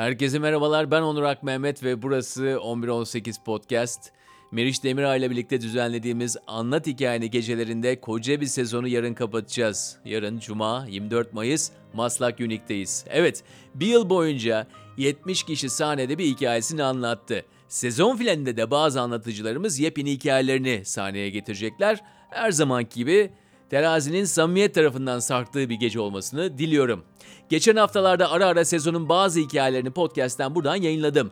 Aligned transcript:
Herkese 0.00 0.38
merhabalar. 0.38 0.90
Ben 0.90 1.02
Onur 1.02 1.22
Ak 1.22 1.42
Mehmet 1.42 1.82
ve 1.84 2.02
burası 2.02 2.58
1118 2.64 3.38
Podcast. 3.38 4.12
Meriç 4.52 4.84
Demiray 4.84 5.18
ile 5.18 5.30
birlikte 5.30 5.60
düzenlediğimiz 5.60 6.36
Anlat 6.46 6.86
Hikayeni 6.86 7.30
gecelerinde 7.30 8.00
koca 8.00 8.40
bir 8.40 8.46
sezonu 8.46 8.88
yarın 8.88 9.14
kapatacağız. 9.14 9.96
Yarın 10.04 10.38
Cuma 10.38 10.86
24 10.88 11.32
Mayıs 11.32 11.70
Maslak 11.94 12.40
Unique'deyiz. 12.40 13.04
Evet, 13.08 13.44
bir 13.74 13.86
yıl 13.86 14.10
boyunca 14.10 14.66
70 14.96 15.42
kişi 15.42 15.68
sahnede 15.68 16.18
bir 16.18 16.24
hikayesini 16.24 16.82
anlattı. 16.82 17.44
Sezon 17.68 18.16
finalinde 18.16 18.56
de 18.56 18.70
bazı 18.70 19.00
anlatıcılarımız 19.00 19.78
yepyeni 19.78 20.12
hikayelerini 20.12 20.84
sahneye 20.84 21.30
getirecekler. 21.30 22.00
Her 22.30 22.50
zamanki 22.50 22.94
gibi 22.94 23.30
terazinin 23.70 24.24
samimiyet 24.24 24.74
tarafından 24.74 25.18
sarktığı 25.18 25.68
bir 25.68 25.74
gece 25.74 26.00
olmasını 26.00 26.58
diliyorum. 26.58 27.04
Geçen 27.48 27.76
haftalarda 27.76 28.30
ara 28.30 28.46
ara 28.46 28.64
sezonun 28.64 29.08
bazı 29.08 29.40
hikayelerini 29.40 29.90
podcast'ten 29.90 30.54
buradan 30.54 30.76
yayınladım. 30.76 31.30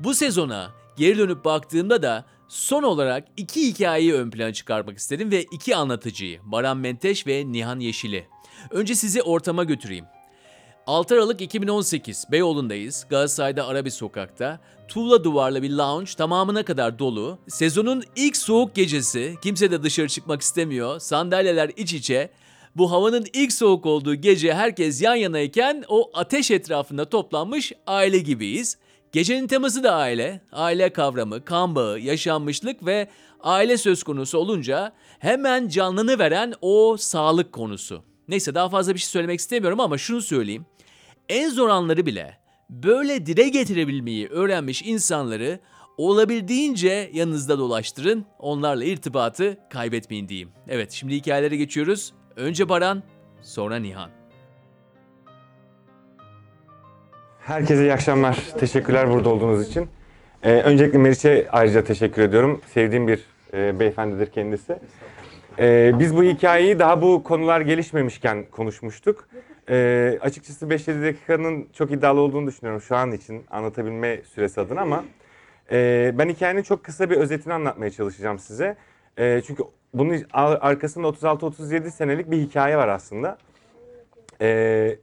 Bu 0.00 0.14
sezona 0.14 0.70
geri 0.96 1.18
dönüp 1.18 1.44
baktığımda 1.44 2.02
da 2.02 2.24
son 2.48 2.82
olarak 2.82 3.28
iki 3.36 3.68
hikayeyi 3.68 4.14
ön 4.14 4.30
plana 4.30 4.52
çıkarmak 4.52 4.98
istedim 4.98 5.30
ve 5.30 5.42
iki 5.42 5.76
anlatıcıyı 5.76 6.40
Baran 6.44 6.76
Menteş 6.76 7.26
ve 7.26 7.52
Nihan 7.52 7.80
Yeşil'i. 7.80 8.26
Önce 8.70 8.94
sizi 8.94 9.22
ortama 9.22 9.64
götüreyim. 9.64 10.04
6 10.90 11.14
Aralık 11.14 11.40
2018 11.40 12.24
Beyoğlu'ndayız. 12.32 13.06
Galatasaray'da 13.10 13.66
ara 13.66 13.84
bir 13.84 13.90
sokakta. 13.90 14.60
Tuğla 14.88 15.24
duvarlı 15.24 15.62
bir 15.62 15.70
lounge 15.70 16.10
tamamına 16.16 16.62
kadar 16.62 16.98
dolu. 16.98 17.38
Sezonun 17.48 18.02
ilk 18.16 18.36
soğuk 18.36 18.74
gecesi. 18.74 19.34
Kimse 19.42 19.70
de 19.70 19.82
dışarı 19.82 20.08
çıkmak 20.08 20.42
istemiyor. 20.42 21.00
Sandalyeler 21.00 21.70
iç 21.76 21.92
içe. 21.92 22.30
Bu 22.76 22.90
havanın 22.90 23.26
ilk 23.32 23.52
soğuk 23.52 23.86
olduğu 23.86 24.14
gece 24.14 24.54
herkes 24.54 25.02
yan 25.02 25.14
yanayken 25.14 25.84
o 25.88 26.10
ateş 26.14 26.50
etrafında 26.50 27.04
toplanmış 27.04 27.72
aile 27.86 28.18
gibiyiz. 28.18 28.78
Gecenin 29.12 29.46
teması 29.46 29.82
da 29.82 29.94
aile. 29.94 30.40
Aile 30.52 30.92
kavramı, 30.92 31.44
kan 31.44 31.74
bağı, 31.74 31.98
yaşanmışlık 31.98 32.86
ve 32.86 33.08
aile 33.40 33.76
söz 33.76 34.02
konusu 34.02 34.38
olunca 34.38 34.92
hemen 35.18 35.68
canlını 35.68 36.18
veren 36.18 36.54
o 36.60 36.96
sağlık 36.98 37.52
konusu. 37.52 38.02
Neyse 38.28 38.54
daha 38.54 38.68
fazla 38.68 38.94
bir 38.94 38.98
şey 38.98 39.08
söylemek 39.08 39.40
istemiyorum 39.40 39.80
ama 39.80 39.98
şunu 39.98 40.22
söyleyeyim. 40.22 40.66
En 41.30 41.48
zor 41.48 41.68
anları 41.68 42.06
bile 42.06 42.36
böyle 42.70 43.26
dile 43.26 43.48
getirebilmeyi 43.48 44.28
öğrenmiş 44.28 44.82
insanları 44.82 45.60
olabildiğince 45.96 47.10
yanınızda 47.12 47.58
dolaştırın. 47.58 48.26
Onlarla 48.38 48.84
irtibatı 48.84 49.58
kaybetmeyin 49.72 50.28
diyeyim. 50.28 50.48
Evet 50.68 50.92
şimdi 50.92 51.14
hikayelere 51.14 51.56
geçiyoruz. 51.56 52.14
Önce 52.36 52.68
Baran, 52.68 53.02
sonra 53.42 53.76
Nihan. 53.76 54.10
Herkese 57.40 57.82
iyi 57.82 57.92
akşamlar. 57.92 58.38
Teşekkürler 58.58 59.10
burada 59.10 59.28
olduğunuz 59.28 59.68
için. 59.68 59.88
Ee, 60.42 60.52
öncelikle 60.52 60.98
Meriç'e 60.98 61.48
ayrıca 61.52 61.84
teşekkür 61.84 62.22
ediyorum. 62.22 62.60
Sevdiğim 62.74 63.08
bir 63.08 63.20
e, 63.52 63.80
beyefendidir 63.80 64.26
kendisi. 64.26 64.78
Ee, 65.58 65.92
biz 65.98 66.16
bu 66.16 66.22
hikayeyi 66.22 66.78
daha 66.78 67.02
bu 67.02 67.22
konular 67.22 67.60
gelişmemişken 67.60 68.44
konuşmuştuk. 68.50 69.28
Ee, 69.70 70.18
açıkçası 70.20 70.66
5-7 70.66 71.02
dakikanın 71.02 71.68
çok 71.72 71.90
iddialı 71.90 72.20
olduğunu 72.20 72.46
düşünüyorum 72.46 72.80
şu 72.80 72.96
an 72.96 73.12
için 73.12 73.44
anlatabilme 73.50 74.22
süresi 74.22 74.60
adına 74.60 74.80
ama 74.80 75.04
e, 75.72 76.10
ben 76.14 76.28
hikayenin 76.28 76.62
çok 76.62 76.84
kısa 76.84 77.10
bir 77.10 77.16
özetini 77.16 77.52
anlatmaya 77.54 77.90
çalışacağım 77.90 78.38
size. 78.38 78.76
E, 79.18 79.42
çünkü 79.46 79.62
bunun 79.94 80.22
arkasında 80.32 81.06
36-37 81.08 81.90
senelik 81.90 82.30
bir 82.30 82.36
hikaye 82.36 82.76
var 82.76 82.88
aslında. 82.88 83.38
E, 84.40 84.98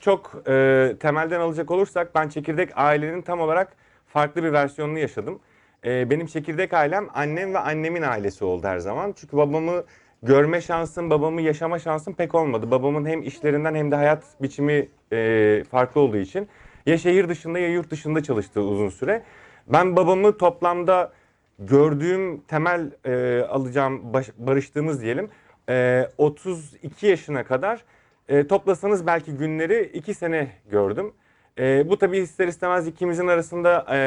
çok 0.00 0.42
e, 0.48 0.94
temelden 1.00 1.40
alacak 1.40 1.70
olursak 1.70 2.14
ben 2.14 2.28
çekirdek 2.28 2.70
ailenin 2.74 3.22
tam 3.22 3.40
olarak 3.40 3.76
farklı 4.06 4.42
bir 4.42 4.52
versiyonunu 4.52 4.98
yaşadım. 4.98 5.40
E, 5.84 6.10
benim 6.10 6.26
çekirdek 6.26 6.74
ailem 6.74 7.08
annem 7.14 7.54
ve 7.54 7.58
annemin 7.58 8.02
ailesi 8.02 8.44
oldu 8.44 8.66
her 8.66 8.78
zaman. 8.78 9.14
Çünkü 9.16 9.36
babamı 9.36 9.84
görme 10.22 10.60
şansım, 10.60 11.10
babamı 11.10 11.42
yaşama 11.42 11.78
şansım 11.78 12.14
pek 12.14 12.34
olmadı. 12.34 12.70
Babamın 12.70 13.06
hem 13.06 13.22
işlerinden 13.22 13.74
hem 13.74 13.90
de 13.90 13.96
hayat 13.96 14.24
biçimi 14.42 14.88
e, 15.12 15.64
farklı 15.70 16.00
olduğu 16.00 16.16
için 16.16 16.48
ya 16.86 16.98
şehir 16.98 17.28
dışında 17.28 17.58
ya 17.58 17.68
yurt 17.68 17.90
dışında 17.90 18.22
çalıştı 18.22 18.60
uzun 18.60 18.88
süre. 18.88 19.22
Ben 19.66 19.96
babamı 19.96 20.38
toplamda 20.38 21.12
gördüğüm 21.58 22.40
temel 22.40 22.90
e, 23.04 23.42
alacağım 23.42 24.12
baş, 24.12 24.30
barıştığımız 24.38 25.02
diyelim 25.02 25.28
e, 25.68 26.08
32 26.18 27.06
yaşına 27.06 27.44
kadar 27.44 27.84
e, 28.28 28.46
toplasanız 28.46 29.06
belki 29.06 29.32
günleri 29.32 29.90
2 29.94 30.14
sene 30.14 30.48
gördüm. 30.70 31.12
E, 31.58 31.88
bu 31.88 31.98
tabii 31.98 32.18
ister 32.18 32.48
istemez 32.48 32.86
ikimizin 32.86 33.26
arasında 33.26 33.86
e, 33.92 33.98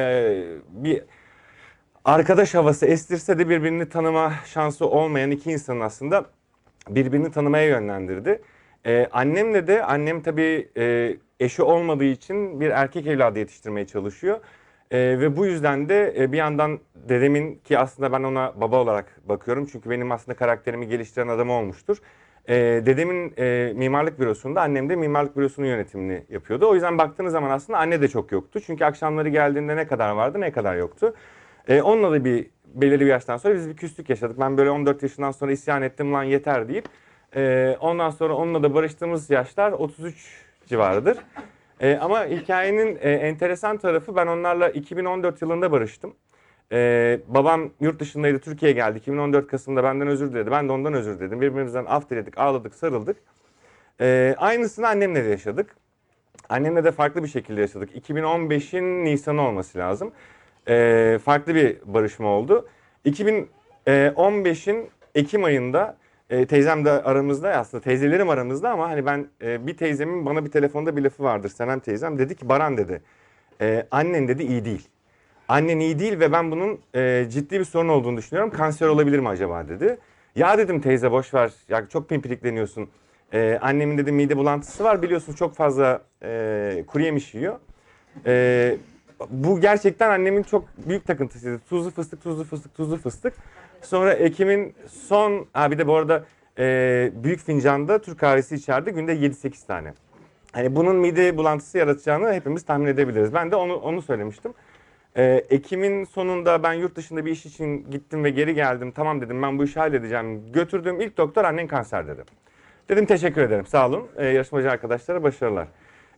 bir 0.70 1.04
arkadaş 2.06 2.56
havası 2.56 2.86
estirse 2.86 3.40
de 3.40 3.50
birbirini 3.50 3.90
tanıma 3.90 4.34
şansı 4.46 4.86
olmayan 4.86 5.32
iki 5.32 5.52
insanın 5.52 5.80
aslında 5.80 6.26
birbirini 6.90 7.32
tanımaya 7.32 7.66
yönlendirdi. 7.66 8.42
Ee, 8.86 9.08
annemle 9.12 9.68
de 9.68 9.84
annem 9.84 10.22
tabii 10.22 10.70
e, 10.78 11.16
eşi 11.40 11.64
olmadığı 11.64 12.04
için 12.04 12.60
bir 12.60 12.70
erkek 12.70 13.08
evladı 13.08 13.40
yetiştirmeye 13.40 13.88
çalışıyor. 13.88 14.40
Ee, 14.92 14.98
ve 14.98 15.38
bu 15.38 15.46
yüzden 15.46 15.90
de 15.90 16.16
e, 16.18 16.32
bir 16.32 16.38
yandan 16.38 16.80
dedemin 16.96 17.56
ki 17.56 17.80
aslında 17.80 18.12
ben 18.12 18.24
ona 18.24 18.54
baba 18.62 18.82
olarak 18.82 19.22
bakıyorum. 19.26 19.68
Çünkü 19.72 19.90
benim 19.90 20.12
aslında 20.12 20.38
karakterimi 20.38 20.88
geliştiren 20.88 21.28
adam 21.28 21.50
olmuştur. 21.50 21.98
Ee, 22.50 22.56
dedemin 22.86 23.34
e, 23.38 23.74
mimarlık 23.76 24.20
bürosunda 24.20 24.62
annem 24.62 24.90
de 24.90 24.96
mimarlık 24.96 25.38
bürosunun 25.38 25.68
yönetimini 25.68 26.24
yapıyordu. 26.30 26.70
O 26.70 26.74
yüzden 26.74 26.98
baktığınız 26.98 27.32
zaman 27.32 27.50
aslında 27.50 27.80
anne 27.80 28.02
de 28.02 28.08
çok 28.08 28.32
yoktu. 28.32 28.60
Çünkü 28.66 28.86
akşamları 28.86 29.30
geldiğinde 29.30 29.76
ne 29.76 29.88
kadar 29.88 30.12
vardı 30.12 30.42
ne 30.42 30.52
kadar 30.52 30.76
yoktu. 30.76 31.14
E, 31.70 31.82
onunla 31.82 32.12
da 32.12 32.26
bir 32.26 32.48
belirli 32.66 33.00
bir 33.00 33.10
yaştan 33.10 33.38
sonra 33.38 33.56
biz 33.56 33.70
bir 33.70 33.76
küslük 33.76 34.10
yaşadık. 34.10 34.40
Ben 34.40 34.58
böyle 34.58 34.70
14 34.70 35.04
yaşından 35.04 35.32
sonra 35.32 35.52
isyan 35.52 35.82
ettim 35.82 36.14
lan 36.14 36.24
yeter 36.24 36.68
deyip 36.68 36.86
e, 37.36 37.76
ondan 37.80 38.10
sonra 38.10 38.34
onunla 38.34 38.64
da 38.64 38.74
barıştığımız 38.74 39.30
yaşlar 39.30 39.72
33 39.72 40.46
civarıdır. 40.68 41.18
E, 41.80 41.96
ama 41.96 42.26
hikayenin 42.26 42.98
e, 43.02 43.12
enteresan 43.12 43.78
tarafı 43.78 44.16
ben 44.16 44.28
onlarla 44.28 44.70
2014 44.70 45.42
yılında 45.42 45.72
barıştım. 45.72 46.14
E, 46.72 47.20
babam 47.28 47.70
yurt 47.80 48.00
dışındaydı 48.00 48.40
Türkiye'ye 48.40 48.76
geldi. 48.76 48.98
2014 48.98 49.48
Kasım'da 49.48 49.84
benden 49.84 50.08
özür 50.08 50.32
diledi. 50.32 50.52
Ben 50.52 50.68
de 50.68 50.72
ondan 50.72 50.94
özür 50.94 51.20
diledim. 51.20 51.42
Birbirimizden 51.42 51.86
af 51.86 52.10
diledik, 52.10 52.38
ağladık, 52.38 52.76
sarıldık. 52.76 53.18
E, 54.02 54.36
aynısını 54.38 54.88
annemle 54.88 55.26
de 55.26 55.30
yaşadık. 55.30 55.76
Annemle 56.50 56.84
de 56.84 56.92
farklı 56.92 57.24
bir 57.24 57.28
şekilde 57.28 57.62
yaşadık. 57.62 58.10
2015'in 58.10 59.06
Nisan'ı 59.06 59.42
olması 59.42 59.78
lazım 59.78 60.12
e, 60.70 61.20
farklı 61.26 61.56
bir 61.56 61.78
barışma 61.86 62.28
oldu. 62.28 62.68
2015'in 63.06 64.90
Ekim 65.16 65.44
ayında 65.44 65.98
e, 66.30 66.46
teyzem 66.46 66.86
de 66.86 66.92
aramızda 66.92 67.50
aslında 67.50 67.84
teyzelerim 67.84 68.30
aramızda 68.30 68.70
ama 68.70 68.90
hani 68.90 69.06
ben 69.06 69.28
e, 69.42 69.68
bir 69.68 69.78
teyzemin 69.78 70.26
bana 70.26 70.46
bir 70.46 70.52
telefonda 70.52 70.98
bir 70.98 71.02
lafı 71.02 71.24
vardır 71.24 71.50
Senem 71.50 71.80
teyzem 71.80 72.20
dedi 72.20 72.36
ki 72.36 72.50
Baran 72.50 72.78
dedi 72.78 73.02
e, 73.62 73.88
annen 73.92 74.28
dedi 74.28 74.44
iyi 74.44 74.66
değil. 74.66 74.88
Annen 75.48 75.80
iyi 75.80 76.00
değil 76.00 76.20
ve 76.20 76.32
ben 76.32 76.52
bunun 76.52 76.80
e, 76.96 77.26
ciddi 77.30 77.60
bir 77.60 77.66
sorun 77.66 77.90
olduğunu 77.90 78.18
düşünüyorum. 78.18 78.52
Kanser 78.52 78.88
olabilir 78.88 79.20
mi 79.20 79.30
acaba 79.30 79.68
dedi. 79.68 79.98
Ya 80.36 80.58
dedim 80.58 80.82
teyze 80.82 81.12
boş 81.12 81.34
ver 81.34 81.52
ya 81.70 81.88
çok 81.90 82.10
pimpirikleniyorsun. 82.10 82.90
E, 83.34 83.60
annemin 83.62 83.98
dedi 83.98 84.12
mide 84.12 84.38
bulantısı 84.38 84.84
var 84.84 85.02
biliyorsun 85.02 85.34
çok 85.34 85.56
fazla 85.56 86.02
e, 86.24 86.84
kuru 86.88 87.04
yemiş 87.04 87.34
yiyor. 87.34 87.60
E, 88.26 88.78
bu 89.30 89.62
gerçekten 89.62 90.10
annemin 90.10 90.44
çok 90.44 90.66
büyük 90.88 91.08
takıntısıydı. 91.08 91.60
Tuzlu 91.70 91.92
fıstık, 91.92 92.24
tuzlu 92.24 92.44
fıstık, 92.44 92.76
tuzlu 92.76 92.98
fıstık. 92.98 93.34
Sonra 93.82 94.14
Ekim'in 94.14 94.74
son, 94.88 95.48
ha 95.54 95.72
bir 95.72 95.78
de 95.78 95.88
bu 95.88 95.96
arada 95.96 96.26
e, 96.60 97.12
büyük 97.16 97.40
fincanda 97.40 98.02
Türk 98.02 98.20
kahvesi 98.20 98.56
içerdi 98.56 98.92
günde 98.92 99.14
7-8 99.14 99.68
tane. 99.68 99.94
Hani 100.52 100.76
bunun 100.76 100.96
mide 100.96 101.38
bulantısı 101.38 101.78
yaratacağını 101.78 102.34
hepimiz 102.34 102.66
tahmin 102.66 102.86
edebiliriz. 102.86 103.34
Ben 103.34 103.52
de 103.52 103.56
onu 103.56 103.76
onu 103.76 104.02
söylemiştim. 104.02 104.54
Ee, 105.18 105.46
Ekim'in 105.50 106.04
sonunda 106.04 106.64
ben 106.64 106.74
yurt 106.74 106.96
dışında 106.96 107.26
bir 107.26 107.32
iş 107.32 107.46
için 107.46 107.92
gittim 107.92 108.24
ve 108.24 108.30
geri 108.30 108.54
geldim. 108.54 108.92
Tamam 108.92 109.22
dedim 109.22 109.42
ben 109.42 109.60
bu 109.60 109.64
işi 109.64 109.80
halledeceğim. 109.80 110.52
Götürdüğüm 110.52 111.02
ilk 111.02 111.18
doktor 111.18 111.46
annen 111.46 111.68
kanser 111.68 112.08
dedi. 112.08 112.24
Dedim 112.90 113.06
teşekkür 113.06 113.42
ederim 113.42 113.66
sağ 113.66 113.88
olun. 113.88 114.08
Ee, 114.18 114.26
yarışmacı 114.26 114.72
arkadaşlara 114.72 115.24
başarılar. 115.24 115.68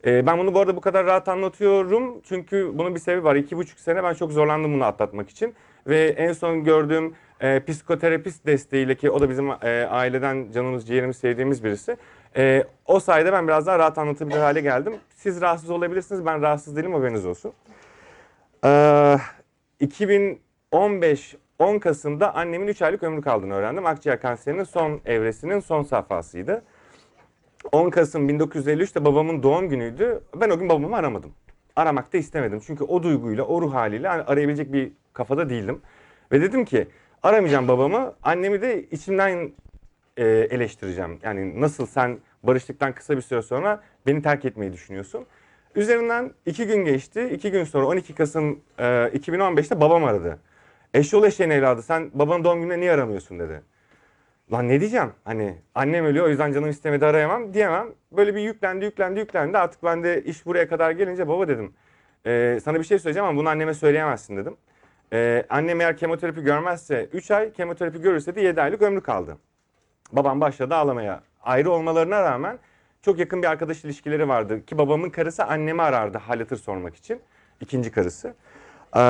E, 0.06 0.26
ben 0.26 0.40
bunu 0.40 0.54
bu 0.54 0.60
arada 0.60 0.76
bu 0.76 0.82
kadar 0.82 1.06
rahat 1.06 1.28
anlatıyorum. 1.28 2.22
Çünkü 2.24 2.72
bunun 2.74 2.96
bir 2.96 3.00
sebebi 3.00 3.24
var. 3.24 3.36
İki 3.36 3.58
buçuk 3.58 3.80
sene 3.80 4.04
ben 4.04 4.14
çok 4.14 4.32
zorlandım 4.32 4.74
bunu 4.74 4.84
atlatmak 4.84 5.30
için. 5.30 5.54
Ve 5.88 6.06
en 6.08 6.34
son 6.34 6.64
gördüğüm 6.64 7.16
e, 7.42 7.64
psikoterapist 7.66 8.46
desteğiyle 8.46 8.96
ki 8.96 9.12
o 9.12 9.22
da 9.22 9.30
bizim 9.30 9.50
e, 9.50 9.88
aileden 9.90 10.52
canımız 10.52 10.88
ciğerimiz 10.88 11.18
sevdiğimiz 11.18 11.64
birisi. 11.64 11.98
E, 12.38 12.64
o 12.86 13.00
sayede 13.00 13.34
ben 13.34 13.48
biraz 13.48 13.68
daha 13.68 13.80
rahat 13.80 13.98
anlatabilir 13.98 14.38
hale 14.38 14.62
geldim. 14.62 14.94
Siz 15.16 15.42
rahatsız 15.42 15.70
olabilirsiniz. 15.70 16.26
Ben 16.26 16.42
rahatsız 16.42 16.76
değilim 16.76 16.94
haberiniz 16.94 17.26
olsun. 17.26 17.54
E, 18.66 19.18
2015 19.80 21.36
10 21.60 21.80
Kasım'da 21.80 22.36
annemin 22.36 22.68
3 22.68 22.82
aylık 22.82 23.04
ömrü 23.04 23.22
kaldığını 23.22 23.54
öğrendim. 23.54 23.86
Akciğer 23.86 24.22
kanserinin 24.22 24.64
son 24.64 25.02
evresinin 25.06 25.60
son 25.60 25.84
safhasıydı. 25.84 26.64
10 27.72 27.90
Kasım 27.90 28.30
1953'te 28.30 29.06
babamın 29.06 29.44
doğum 29.44 29.70
günüydü. 29.70 30.22
Ben 30.36 30.50
o 30.50 30.60
gün 30.60 30.70
babamı 30.70 30.96
aramadım. 30.98 31.32
aramak 31.76 32.14
da 32.14 32.18
istemedim. 32.18 32.62
Çünkü 32.68 32.84
o 32.84 33.04
duyguyla, 33.04 33.44
o 33.44 33.62
ruh 33.62 33.74
haliyle 33.74 34.08
hani 34.08 34.24
arayabilecek 34.24 34.74
bir 34.74 34.92
kafada 35.14 35.50
değildim. 35.50 35.82
Ve 36.32 36.42
dedim 36.42 36.66
ki 36.66 36.88
aramayacağım 37.24 37.68
babamı, 37.68 38.14
annemi 38.24 38.62
de 38.62 38.84
içimden 38.84 39.52
e, 40.18 40.26
eleştireceğim. 40.28 41.20
Yani 41.24 41.62
nasıl 41.62 41.86
sen 41.86 42.20
barıştıktan 42.44 42.94
kısa 42.94 43.18
bir 43.18 43.22
süre 43.22 43.42
sonra 43.42 43.84
beni 44.08 44.22
terk 44.22 44.46
etmeyi 44.46 44.74
düşünüyorsun. 44.74 45.26
Üzerinden 45.76 46.32
iki 46.46 46.68
gün 46.68 46.86
geçti. 46.86 47.30
İki 47.34 47.52
gün 47.52 47.64
sonra 47.64 47.86
12 47.86 48.16
Kasım 48.16 48.60
e, 48.80 48.84
2015'te 48.84 49.82
babam 49.82 50.04
aradı. 50.04 50.40
Eşyol 50.94 51.24
eşeğin 51.24 51.50
evladı 51.50 51.82
sen 51.82 52.12
babanın 52.14 52.44
doğum 52.44 52.62
gününe 52.62 52.80
niye 52.80 52.92
aramıyorsun 52.92 53.40
dedi. 53.40 53.62
Lan 54.54 54.68
ne 54.68 54.80
diyeceğim? 54.80 55.14
Hani 55.24 55.58
annem 55.76 56.06
ölüyor 56.06 56.26
o 56.26 56.30
yüzden 56.30 56.52
canım 56.54 56.70
istemedi 56.70 57.06
arayamam 57.06 57.54
diyemem. 57.54 57.88
Böyle 58.12 58.36
bir 58.36 58.42
yüklendi 58.42 58.86
yüklendi 58.86 59.20
yüklendi. 59.20 59.58
Artık 59.58 59.84
ben 59.84 60.04
de 60.04 60.24
iş 60.24 60.46
buraya 60.46 60.68
kadar 60.70 60.92
gelince 60.92 61.28
baba 61.28 61.48
dedim. 61.48 61.74
"e, 62.26 62.60
sana 62.64 62.80
bir 62.80 62.84
şey 62.84 63.00
söyleyeceğim 63.00 63.28
ama 63.30 63.40
bunu 63.40 63.50
anneme 63.50 63.74
söyleyemezsin 63.74 64.38
dedim. 64.38 64.58
E, 65.14 65.46
annem 65.50 65.82
eğer 65.82 65.98
kemoterapi 65.98 66.42
görmezse 66.42 67.10
3 67.14 67.32
ay, 67.32 67.54
kemoterapi 67.54 68.02
görürse 68.02 68.36
de 68.36 68.42
7 68.42 68.62
aylık 68.62 68.82
ömrü 68.82 69.02
kaldı. 69.02 69.38
Babam 70.12 70.42
başladı 70.42 70.76
ağlamaya. 70.76 71.22
Ayrı 71.44 71.72
olmalarına 71.72 72.22
rağmen 72.24 72.60
çok 73.02 73.20
yakın 73.20 73.42
bir 73.42 73.48
arkadaş 73.48 73.86
ilişkileri 73.86 74.28
vardı. 74.30 74.66
Ki 74.66 74.78
babamın 74.78 75.10
karısı 75.10 75.44
annemi 75.46 75.82
arardı 75.82 76.18
hal 76.18 76.40
hatır 76.40 76.58
sormak 76.58 76.96
için. 76.96 77.22
İkinci 77.62 77.92
karısı. 77.92 78.34
Ee, 78.98 79.02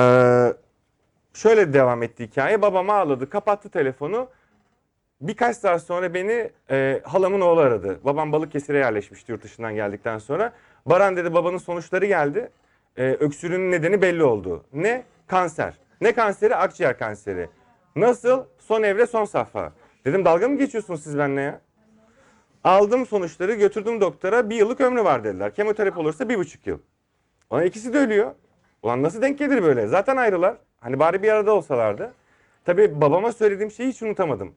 şöyle 1.34 1.72
devam 1.72 2.02
etti 2.02 2.24
hikaye. 2.26 2.62
Babam 2.62 2.90
ağladı, 2.90 3.30
kapattı 3.30 3.68
telefonu. 3.70 4.28
Birkaç 5.22 5.56
saat 5.56 5.82
sonra 5.82 6.14
beni 6.14 6.50
e, 6.70 7.00
halamın 7.04 7.40
oğlu 7.40 7.60
aradı. 7.60 8.00
Babam 8.04 8.32
Balıkesir'e 8.32 8.78
yerleşmişti 8.78 9.32
yurt 9.32 9.44
dışından 9.44 9.74
geldikten 9.74 10.18
sonra. 10.18 10.52
Baran 10.86 11.16
dedi 11.16 11.34
babanın 11.34 11.58
sonuçları 11.58 12.06
geldi. 12.06 12.50
E, 12.96 13.02
öksürüğün 13.04 13.70
nedeni 13.70 14.02
belli 14.02 14.24
oldu. 14.24 14.64
Ne? 14.72 15.04
Kanser. 15.26 15.78
Ne 16.00 16.12
kanseri? 16.12 16.56
Akciğer 16.56 16.98
kanseri. 16.98 17.48
Nasıl? 17.96 18.44
Son 18.58 18.82
evre 18.82 19.06
son 19.06 19.24
safha. 19.24 19.72
Dedim 20.04 20.24
dalga 20.24 20.48
mı 20.48 20.58
geçiyorsunuz 20.58 21.02
siz 21.02 21.18
benimle 21.18 21.40
ya? 21.40 21.60
Aldım 22.64 23.06
sonuçları 23.06 23.54
götürdüm 23.54 24.00
doktora. 24.00 24.50
Bir 24.50 24.56
yıllık 24.56 24.80
ömrü 24.80 25.04
var 25.04 25.24
dediler. 25.24 25.54
Kemoterapi 25.54 25.98
olursa 25.98 26.28
bir 26.28 26.38
buçuk 26.38 26.66
yıl. 26.66 26.78
Ulan 27.50 27.66
ikisi 27.66 27.92
de 27.92 27.98
ölüyor. 27.98 28.30
Ulan 28.82 29.02
nasıl 29.02 29.22
denk 29.22 29.38
gelir 29.38 29.62
böyle? 29.62 29.86
Zaten 29.86 30.16
ayrılar. 30.16 30.56
Hani 30.80 30.98
bari 30.98 31.22
bir 31.22 31.28
arada 31.28 31.54
olsalardı. 31.54 32.12
Tabii 32.64 33.00
babama 33.00 33.32
söylediğim 33.32 33.70
şeyi 33.70 33.88
hiç 33.88 34.02
unutamadım. 34.02 34.54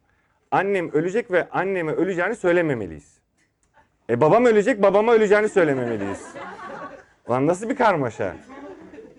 Annem 0.56 0.92
ölecek 0.94 1.32
ve 1.32 1.50
anneme 1.50 1.92
öleceğini 1.92 2.36
söylememeliyiz. 2.36 3.18
E 4.10 4.22
babam 4.22 4.46
ölecek, 4.46 4.82
babama 4.82 5.14
öleceğini 5.14 5.50
söylememeliyiz. 5.50 6.34
Ulan 7.28 7.48
nasıl 7.48 7.70
bir 7.70 7.76
karmaşa? 7.76 8.36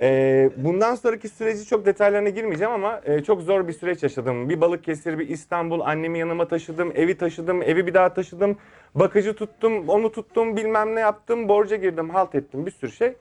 E, 0.00 0.50
bundan 0.56 0.94
sonraki 0.94 1.28
süreci 1.28 1.66
çok 1.66 1.86
detaylarına 1.86 2.28
girmeyeceğim 2.28 2.72
ama 2.72 3.00
e, 3.04 3.22
çok 3.22 3.42
zor 3.42 3.68
bir 3.68 3.72
süreç 3.72 4.02
yaşadım. 4.02 4.48
Bir 4.48 4.60
Balıkesir, 4.60 5.18
bir 5.18 5.28
İstanbul, 5.28 5.80
annemi 5.80 6.18
yanıma 6.18 6.48
taşıdım, 6.48 6.92
evi 6.94 7.18
taşıdım, 7.18 7.62
evi 7.62 7.86
bir 7.86 7.94
daha 7.94 8.14
taşıdım. 8.14 8.56
Bakıcı 8.94 9.34
tuttum, 9.34 9.88
onu 9.88 10.12
tuttum, 10.12 10.56
bilmem 10.56 10.94
ne 10.94 11.00
yaptım, 11.00 11.48
borca 11.48 11.76
girdim, 11.76 12.10
halt 12.10 12.34
ettim 12.34 12.66
bir 12.66 12.70
sürü 12.70 12.92
şey. 12.92 13.16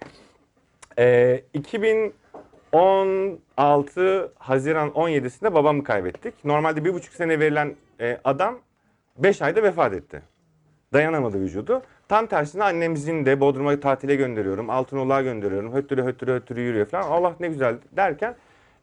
E, 0.99 1.41
2016 2.75 4.31
Haziran 4.39 4.89
17'sinde 4.89 5.53
babamı 5.53 5.83
kaybettik. 5.83 6.45
Normalde 6.45 6.85
bir 6.85 6.93
buçuk 6.93 7.13
sene 7.13 7.39
verilen 7.39 7.75
e, 7.99 8.17
adam 8.23 8.59
5 9.17 9.41
ayda 9.41 9.63
vefat 9.63 9.93
etti. 9.93 10.21
Dayanamadı 10.93 11.39
vücudu. 11.39 11.81
Tam 12.07 12.27
tersine 12.27 12.63
annemizin 12.63 13.25
de 13.25 13.39
Bodrum'a 13.39 13.79
tatile 13.79 14.15
gönderiyorum. 14.15 14.69
Altınoluk'a 14.69 15.21
gönderiyorum. 15.21 15.73
Höttürü 15.73 16.03
höttürü 16.03 16.31
höttürü 16.31 16.61
yürüyor 16.61 16.85
falan. 16.85 17.03
Allah 17.03 17.35
ne 17.39 17.47
güzel 17.47 17.75
derken 17.91 18.35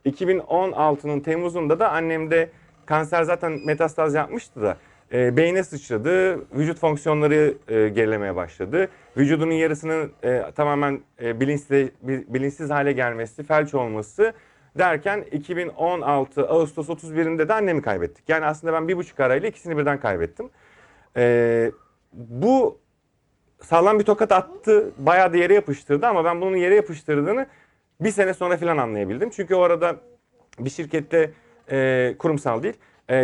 2016'nın 0.07 1.21
Temmuz'unda 1.21 1.79
da 1.81 1.91
annemde 1.91 2.51
kanser 2.87 3.23
zaten 3.23 3.61
metastaz 3.67 4.15
yapmıştı 4.15 4.63
da 4.63 4.77
e, 5.13 5.37
beyne 5.37 5.65
sıçradı. 5.65 6.41
Vücut 6.59 6.79
fonksiyonları 6.79 7.55
e, 7.69 7.89
gerilemeye 7.89 8.37
başladı. 8.37 8.89
Vücudunun 9.17 9.53
yarısının 9.53 10.13
e, 10.23 10.43
tamamen 10.57 11.01
e, 11.23 11.41
bilinçsiz, 11.41 11.89
bilinçsiz 12.03 12.71
hale 12.71 12.93
gelmesi, 12.93 13.43
felç 13.43 13.75
olması 13.75 14.33
derken 14.79 15.25
2016 15.33 16.49
Ağustos 16.49 16.89
31'inde 16.89 17.49
de 17.49 17.55
annemi 17.55 17.83
kaybettik. 17.83 18.29
Yani 18.29 18.45
aslında 18.45 18.73
ben 18.73 18.89
bir 18.89 18.97
buçuk 18.97 19.21
arayla 19.21 19.49
ikisini 19.49 19.79
birden 19.79 20.01
kaybettim. 20.01 20.51
E, 21.17 21.73
bu 22.13 22.79
sağlam 23.63 23.99
bir 23.99 24.05
tokat 24.05 24.33
attı. 24.33 24.91
Bayağı 24.99 25.33
da 25.33 25.37
yere 25.37 25.55
yapıştırdı 25.55 26.07
ama 26.07 26.25
ben 26.25 26.41
bunun 26.41 26.57
yere 26.57 26.75
yapıştırdığını 26.75 27.47
bir 28.01 28.11
sene 28.11 28.35
sonra 28.35 28.57
falan 28.57 28.77
anlayabildim. 28.77 29.31
Çünkü 29.31 29.55
o 29.55 29.61
arada 29.61 29.97
bir 30.59 30.71
şirkette 30.71 31.31
e, 31.71 32.15
kurumsal 32.19 32.63
değil 32.63 32.77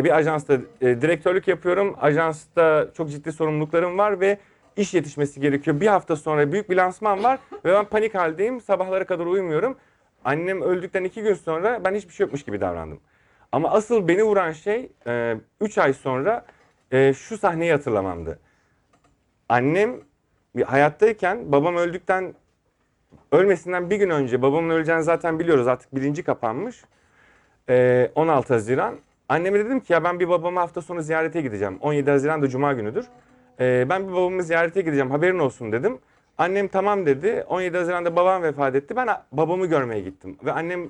bir 0.04 0.16
ajansta 0.16 0.54
e, 0.80 1.02
direktörlük 1.02 1.48
yapıyorum. 1.48 1.96
Ajansta 2.00 2.88
çok 2.96 3.10
ciddi 3.10 3.32
sorumluluklarım 3.32 3.98
var 3.98 4.20
ve 4.20 4.38
iş 4.76 4.94
yetişmesi 4.94 5.40
gerekiyor. 5.40 5.80
Bir 5.80 5.86
hafta 5.86 6.16
sonra 6.16 6.52
büyük 6.52 6.70
bir 6.70 6.76
lansman 6.76 7.24
var 7.24 7.38
ve 7.64 7.72
ben 7.72 7.84
panik 7.84 8.14
haldeyim. 8.14 8.60
Sabahlara 8.60 9.04
kadar 9.04 9.26
uyumuyorum. 9.26 9.76
Annem 10.24 10.62
öldükten 10.62 11.04
iki 11.04 11.22
gün 11.22 11.34
sonra 11.34 11.84
ben 11.84 11.94
hiçbir 11.94 12.12
şey 12.12 12.24
yokmuş 12.24 12.42
gibi 12.42 12.60
davrandım. 12.60 13.00
Ama 13.52 13.70
asıl 13.70 14.08
beni 14.08 14.22
vuran 14.22 14.52
şey 14.52 14.92
3 15.60 15.78
ay 15.78 15.92
sonra 15.92 16.44
e, 16.90 17.12
şu 17.12 17.38
sahneyi 17.38 17.72
hatırlamamdı. 17.72 18.38
Annem 19.48 20.00
hayattayken 20.66 21.52
babam 21.52 21.76
öldükten 21.76 22.34
ölmesinden 23.32 23.90
bir 23.90 23.96
gün 23.96 24.10
önce 24.10 24.42
babamın 24.42 24.70
öleceğini 24.70 25.02
zaten 25.02 25.38
biliyoruz 25.38 25.66
artık 25.66 25.96
bilinci 25.96 26.22
kapanmış. 26.22 26.84
Ee, 27.68 28.10
16 28.14 28.54
Haziran. 28.54 28.94
Anneme 29.28 29.58
dedim 29.58 29.80
ki 29.80 29.92
ya 29.92 30.04
ben 30.04 30.20
bir 30.20 30.28
babamı 30.28 30.60
hafta 30.60 30.82
sonu 30.82 31.02
ziyarete 31.02 31.40
gideceğim. 31.40 31.78
17 31.80 32.10
Haziran 32.10 32.42
da 32.42 32.48
Cuma 32.48 32.72
günüdür. 32.72 33.06
Ee, 33.60 33.86
ben 33.88 34.08
bir 34.08 34.12
babamı 34.12 34.42
ziyarete 34.42 34.80
gideceğim 34.80 35.10
haberin 35.10 35.38
olsun 35.38 35.72
dedim. 35.72 35.98
Annem 36.38 36.68
tamam 36.68 37.06
dedi. 37.06 37.44
17 37.48 37.76
Haziran'da 37.76 38.16
babam 38.16 38.42
vefat 38.42 38.74
etti. 38.74 38.96
Ben 38.96 39.08
babamı 39.32 39.66
görmeye 39.66 40.00
gittim. 40.00 40.36
Ve 40.44 40.52
annem 40.52 40.88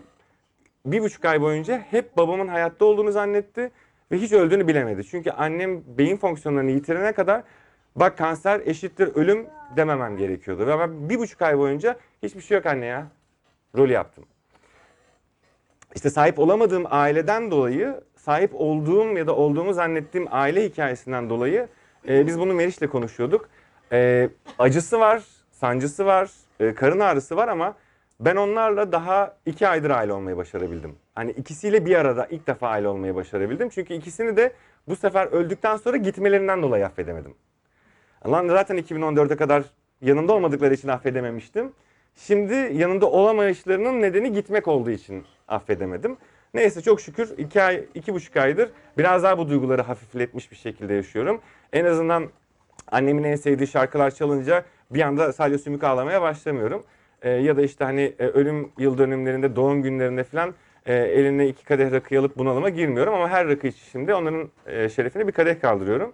bir 0.87 1.01
buçuk 1.01 1.25
ay 1.25 1.41
boyunca 1.41 1.79
hep 1.79 2.17
babamın 2.17 2.49
hayatta 2.49 2.85
olduğunu 2.85 3.13
zannetti. 3.13 3.71
Ve 4.13 4.19
hiç 4.19 4.33
öldüğünü 4.33 4.69
bilemedi. 4.69 5.05
Çünkü 5.05 5.31
annem 5.31 5.83
beyin 5.99 6.17
fonksiyonlarını 6.17 6.71
yitirene 6.71 7.13
kadar 7.13 7.43
bak 7.97 8.19
kanser 8.19 8.61
eşittir 8.65 9.17
ölüm 9.17 9.47
dememem 9.77 10.17
gerekiyordu. 10.17 10.67
Ve 10.67 10.79
ben 10.79 11.09
bir 11.09 11.19
buçuk 11.19 11.43
ay 11.43 11.59
boyunca 11.59 11.97
hiçbir 12.23 12.41
şey 12.41 12.57
yok 12.57 12.67
anne 12.67 12.87
ya. 12.87 13.07
Rolü 13.77 13.93
yaptım. 13.93 14.25
İşte 15.95 16.11
sahip 16.11 16.39
olamadığım 16.39 16.85
aileden 16.91 17.51
dolayı, 17.51 18.01
sahip 18.19 18.51
olduğum 18.55 19.19
ya 19.19 19.27
da 19.27 19.37
olduğumu 19.37 19.73
zannettiğim 19.73 20.29
aile 20.31 20.65
hikayesinden 20.65 21.31
dolayı 21.31 21.69
e, 22.09 22.27
biz 22.27 22.39
bunu 22.39 22.55
Meriç'le 22.55 22.91
konuşuyorduk. 22.91 23.49
E, 23.93 24.29
acısı 24.59 25.01
var, 25.01 25.23
sancısı 25.51 26.07
var, 26.07 26.31
e, 26.61 26.75
karın 26.75 27.01
ağrısı 27.01 27.37
var 27.37 27.49
ama 27.49 27.75
ben 28.21 28.37
onlarla 28.37 28.93
daha 28.93 29.37
iki 29.47 29.69
aydır 29.69 29.91
aile 29.91 30.13
olmayı 30.13 30.37
başarabildim. 30.37 30.97
Hani 31.15 31.31
ikisiyle 31.31 31.87
bir 31.87 31.95
arada 31.97 32.27
ilk 32.31 32.47
defa 32.47 32.69
aile 32.69 32.89
olmayı 32.89 33.15
başarabildim. 33.15 33.69
Çünkü 33.69 33.95
ikisini 33.95 34.37
de 34.37 34.53
bu 34.89 34.97
sefer 34.97 35.27
öldükten 35.27 35.77
sonra 35.77 35.97
gitmelerinden 35.97 36.63
dolayı 36.63 36.87
affedemedim. 36.87 37.35
Lan 38.27 38.49
zaten 38.49 38.79
2014'e 38.79 39.37
kadar 39.37 39.65
yanımda 40.01 40.33
olmadıkları 40.33 40.75
için 40.75 40.89
affedememiştim. 40.89 41.73
Şimdi 42.17 42.55
yanında 42.55 43.11
olamayışlarının 43.11 44.03
nedeni 44.03 44.33
gitmek 44.33 44.69
olduğu 44.69 44.91
için 44.91 45.25
affedemedim. 45.49 46.17
Neyse 46.55 46.83
çok 46.83 47.01
şükür 47.01 47.39
iki 47.39 47.63
ay, 47.63 47.85
iki 47.95 48.15
buçuk 48.15 48.37
aydır 48.37 48.71
biraz 48.99 49.23
daha 49.23 49.39
bu 49.39 49.49
duyguları 49.49 49.83
hafifletmiş 49.83 50.51
bir 50.51 50.57
şekilde 50.57 50.95
yaşıyorum. 50.95 51.41
En 51.73 51.85
azından 51.85 52.29
annemin 52.93 53.25
en 53.25 53.37
sevdiği 53.37 53.67
şarkılar 53.67 54.11
çalınca 54.11 54.65
bir 54.91 55.01
anda 55.01 55.33
sadece 55.33 55.59
sümük 55.59 55.85
ağlamaya 55.85 56.23
başlamıyorum. 56.23 56.83
Ee, 57.23 57.31
ya 57.31 57.57
da 57.57 57.63
işte 57.63 57.85
hani 57.85 58.15
e, 58.19 58.27
ölüm 58.27 58.73
yıl 58.79 58.99
dönümlerinde, 58.99 59.57
doğum 59.57 59.83
günlerinde 59.83 60.25
falan 60.25 60.55
e, 60.87 60.95
eline 60.95 61.49
iki 61.49 61.65
kadeh 61.65 61.93
rakı 61.93 62.19
alıp 62.19 62.39
bunalıma 62.39 62.69
girmiyorum. 62.69 63.15
Ama 63.15 63.29
her 63.29 63.49
rakı 63.49 63.67
içişinde 63.67 64.15
onların 64.15 64.49
e, 64.67 64.89
şerefine 64.89 65.27
bir 65.27 65.33
kadeh 65.33 65.61
kaldırıyorum. 65.61 66.13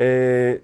E, 0.00 0.58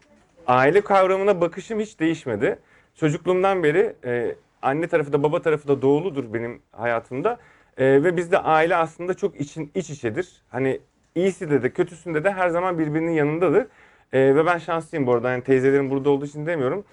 aile 0.47 0.81
kavramına 0.81 1.41
bakışım 1.41 1.81
hiç 1.81 2.01
değişmedi. 2.01 2.59
Çocukluğumdan 2.95 3.63
beri 3.63 3.97
e, 4.05 4.35
anne 4.63 4.87
tarafı 4.87 5.13
da 5.13 5.23
baba 5.23 5.43
tarafı 5.43 5.69
da 5.69 5.83
doğuludur 5.83 6.35
benim 6.35 6.63
hayatımda. 6.73 7.39
E, 7.79 8.05
ve 8.05 8.17
bizde 8.17 8.39
aile 8.39 8.77
aslında 8.77 9.15
çok 9.15 9.41
için, 9.41 9.71
iç 9.75 9.91
içedir. 9.91 10.43
Hani 10.49 10.81
iyisi 11.15 11.51
de 11.51 11.63
de 11.63 11.71
kötüsünde 11.71 12.25
de 12.25 12.31
her 12.31 12.49
zaman 12.49 12.79
birbirinin 12.79 13.13
yanındadır. 13.13 13.67
E, 14.13 14.35
ve 14.35 14.47
ben 14.47 14.59
şanslıyım 14.59 15.07
bu 15.07 15.15
arada. 15.15 15.31
Yani 15.31 15.43
teyzelerim 15.43 15.91
burada 15.91 16.11
olduğu 16.11 16.25
için 16.25 16.47
demiyorum. 16.47 16.85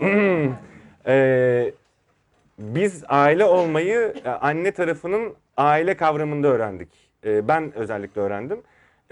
e, 1.06 1.72
biz 2.58 3.04
aile 3.08 3.44
olmayı 3.44 4.14
e, 4.24 4.28
anne 4.28 4.72
tarafının 4.72 5.34
aile 5.56 5.96
kavramında 5.96 6.48
öğrendik. 6.48 6.88
E, 7.24 7.48
ben 7.48 7.72
özellikle 7.74 8.20
öğrendim. 8.20 8.62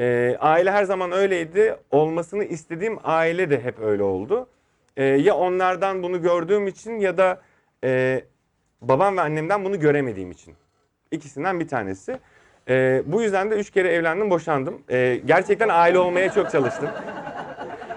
E, 0.00 0.36
aile 0.40 0.70
her 0.70 0.84
zaman 0.84 1.12
öyleydi. 1.12 1.76
Olmasını 1.90 2.44
istediğim 2.44 2.98
aile 3.04 3.50
de 3.50 3.60
hep 3.60 3.78
öyle 3.78 4.02
oldu. 4.02 4.48
E, 4.96 5.04
ya 5.04 5.34
onlardan 5.36 6.02
bunu 6.02 6.22
gördüğüm 6.22 6.66
için 6.66 6.98
ya 6.98 7.18
da 7.18 7.40
e, 7.84 8.22
babam 8.80 9.16
ve 9.16 9.20
annemden 9.20 9.64
bunu 9.64 9.80
göremediğim 9.80 10.30
için. 10.30 10.54
İkisinden 11.10 11.60
bir 11.60 11.68
tanesi. 11.68 12.18
Ee, 12.68 13.02
bu 13.06 13.22
yüzden 13.22 13.50
de 13.50 13.54
üç 13.54 13.70
kere 13.70 13.88
evlendim, 13.88 14.30
boşandım. 14.30 14.82
Ee, 14.90 15.20
gerçekten 15.24 15.68
aile 15.68 15.98
olmaya 15.98 16.32
çok 16.32 16.50
çalıştım. 16.50 16.88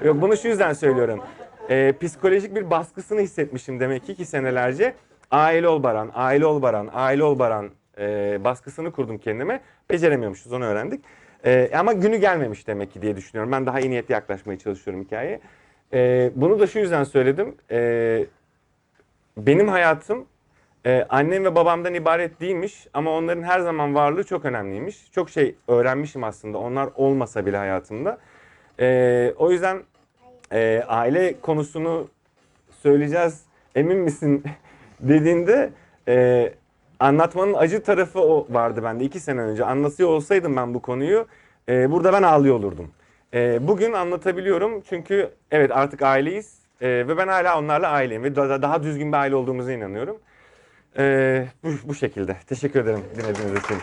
Yok 0.03 0.21
bunu 0.21 0.37
şu 0.37 0.47
yüzden 0.47 0.73
söylüyorum. 0.73 1.21
Ee, 1.69 1.93
psikolojik 2.01 2.55
bir 2.55 2.69
baskısını 2.69 3.21
hissetmişim 3.21 3.79
demek 3.79 4.05
ki 4.05 4.15
ki 4.15 4.25
senelerce. 4.25 4.93
Aile 5.31 5.67
ol 5.67 5.83
Baran, 5.83 6.11
aile 6.13 6.45
ol 6.45 6.61
Baran, 6.61 6.89
aile 6.93 7.23
ol 7.23 7.39
Baran 7.39 7.69
e, 7.97 8.37
baskısını 8.43 8.91
kurdum 8.91 9.17
kendime. 9.17 9.61
Beceremiyormuşuz 9.89 10.53
onu 10.53 10.65
öğrendik. 10.65 11.03
Ee, 11.45 11.71
ama 11.75 11.93
günü 11.93 12.17
gelmemiş 12.17 12.67
demek 12.67 12.93
ki 12.93 13.01
diye 13.01 13.15
düşünüyorum. 13.15 13.51
Ben 13.51 13.65
daha 13.65 13.79
iyi 13.79 13.89
niyetli 13.89 14.11
yaklaşmaya 14.11 14.59
çalışıyorum 14.59 15.03
hikayeye. 15.03 15.39
Ee, 15.93 16.31
bunu 16.35 16.59
da 16.59 16.67
şu 16.67 16.79
yüzden 16.79 17.03
söyledim. 17.03 17.55
Ee, 17.71 18.25
benim 19.37 19.67
hayatım 19.67 20.25
e, 20.85 21.05
annem 21.09 21.45
ve 21.45 21.55
babamdan 21.55 21.93
ibaret 21.93 22.41
değilmiş 22.41 22.87
ama 22.93 23.11
onların 23.11 23.43
her 23.43 23.59
zaman 23.59 23.95
varlığı 23.95 24.23
çok 24.23 24.45
önemliymiş. 24.45 25.11
Çok 25.11 25.29
şey 25.29 25.55
öğrenmişim 25.67 26.23
aslında 26.23 26.57
onlar 26.57 26.89
olmasa 26.95 27.45
bile 27.45 27.57
hayatımda. 27.57 28.17
Ee, 28.79 29.33
o 29.37 29.51
yüzden 29.51 29.83
e, 30.53 30.83
aile 30.87 31.41
konusunu 31.41 32.07
söyleyeceğiz 32.81 33.41
emin 33.75 33.97
misin 33.97 34.43
dediğinde 34.99 35.69
e, 36.07 36.53
anlatmanın 36.99 37.53
acı 37.53 37.83
tarafı 37.83 38.19
o 38.19 38.47
vardı 38.49 38.83
bende 38.83 39.03
iki 39.03 39.19
sene 39.19 39.41
önce. 39.41 39.65
Anlatıyor 39.65 40.09
olsaydım 40.09 40.55
ben 40.55 40.73
bu 40.73 40.81
konuyu 40.81 41.27
e, 41.69 41.91
burada 41.91 42.13
ben 42.13 42.23
ağlıyor 42.23 42.55
olurdum. 42.55 42.91
E, 43.33 43.67
bugün 43.67 43.93
anlatabiliyorum 43.93 44.81
çünkü 44.81 45.29
evet 45.51 45.71
artık 45.71 46.01
aileyiz 46.01 46.59
e, 46.81 46.87
ve 46.87 47.17
ben 47.17 47.27
hala 47.27 47.59
onlarla 47.59 47.89
aileyim 47.89 48.23
ve 48.23 48.35
daha, 48.35 48.61
daha 48.61 48.83
düzgün 48.83 49.11
bir 49.11 49.17
aile 49.17 49.35
olduğumuza 49.35 49.71
inanıyorum. 49.71 50.17
E, 50.97 51.47
bu, 51.63 51.69
bu 51.83 51.95
şekilde. 51.95 52.37
Teşekkür 52.47 52.79
ederim 52.79 53.03
dinlediğiniz 53.15 53.63
için. 53.63 53.77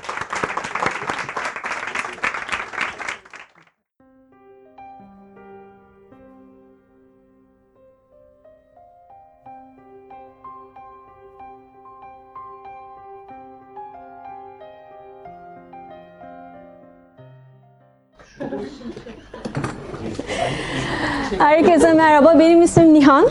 Herkese 21.39 21.93
merhaba, 21.93 22.39
benim 22.39 22.63
ismim 22.63 22.95
Nihan. 22.95 23.27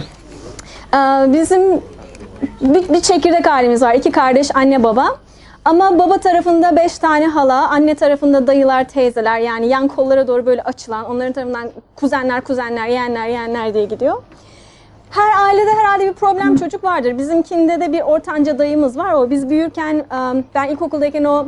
Ee, 0.93 0.97
Bizim 1.33 1.61
bir, 2.73 2.93
bir 2.93 3.01
çekirdek 3.01 3.47
ailemiz 3.47 3.81
var, 3.81 3.93
iki 3.93 4.11
kardeş, 4.11 4.55
anne 4.55 4.83
baba. 4.83 5.17
Ama 5.65 5.99
baba 5.99 6.17
tarafında 6.17 6.75
beş 6.75 6.97
tane 6.97 7.27
hala, 7.27 7.69
anne 7.69 7.95
tarafında 7.95 8.47
dayılar, 8.47 8.83
teyzeler 8.83 9.39
yani 9.39 9.67
yan 9.67 9.87
kollara 9.87 10.27
doğru 10.27 10.45
böyle 10.45 10.63
açılan, 10.63 11.05
onların 11.05 11.33
tarafından 11.33 11.69
kuzenler, 11.95 12.41
kuzenler, 12.41 12.87
yeğenler, 12.87 13.27
yeğenler 13.27 13.73
diye 13.73 13.85
gidiyor. 13.85 14.23
Her 15.09 15.45
ailede 15.45 15.73
herhalde 15.73 16.07
bir 16.07 16.13
problem 16.13 16.55
çocuk 16.55 16.83
vardır. 16.83 17.17
Bizimkinde 17.17 17.81
de 17.81 17.93
bir 17.93 18.01
ortanca 18.01 18.59
dayımız 18.59 18.97
var. 18.97 19.13
O 19.13 19.29
biz 19.29 19.49
büyürken, 19.49 20.05
ben 20.55 20.67
ilkokuldayken 20.67 21.23
o 21.23 21.47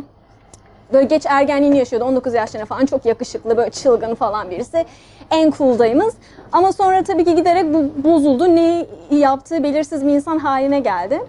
böyle 0.93 1.05
geç 1.05 1.25
ergenliğini 1.25 1.77
yaşıyordu 1.77 2.05
19 2.05 2.34
yaşlarına 2.34 2.65
falan 2.65 2.86
çok 2.86 3.05
yakışıklı 3.05 3.58
böyle 3.58 3.69
çılgın 3.69 4.15
falan 4.15 4.51
birisi. 4.51 4.86
En 5.31 5.51
cool. 5.51 5.79
Ama 6.51 6.74
sonra 6.74 7.03
tabii 7.03 7.25
ki 7.25 7.36
giderek 7.36 7.74
bu 7.74 8.03
bozuldu. 8.03 8.55
Ne 8.55 8.86
yaptığı 9.12 9.63
belirsiz 9.63 10.05
bir 10.05 10.12
insan 10.12 10.38
haline 10.38 10.79
geldi. 10.79 11.19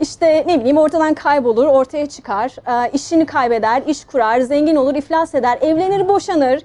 İşte 0.00 0.44
ne 0.46 0.60
bileyim 0.60 0.76
ortadan 0.76 1.14
kaybolur, 1.14 1.66
ortaya 1.66 2.06
çıkar, 2.06 2.56
işini 2.92 3.26
kaybeder, 3.26 3.82
iş 3.86 4.04
kurar, 4.04 4.40
zengin 4.40 4.76
olur, 4.76 4.94
iflas 4.94 5.34
eder, 5.34 5.58
evlenir, 5.60 6.08
boşanır, 6.08 6.62